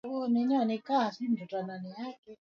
Usipasue 0.03 1.25
mzoga 1.29 1.79
huo 1.79 2.35